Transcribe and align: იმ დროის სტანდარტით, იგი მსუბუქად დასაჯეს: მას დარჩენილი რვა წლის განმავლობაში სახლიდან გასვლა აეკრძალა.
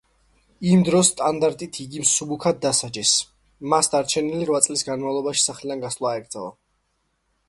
იმ 0.69 0.79
დროის 0.85 1.09
სტანდარტით, 1.11 1.79
იგი 1.83 1.99
მსუბუქად 2.05 2.57
დასაჯეს: 2.65 3.11
მას 3.73 3.89
დარჩენილი 3.97 4.47
რვა 4.51 4.63
წლის 4.69 4.83
განმავლობაში 4.87 5.45
სახლიდან 5.49 5.85
გასვლა 5.85 6.11
აეკრძალა. 6.15 6.49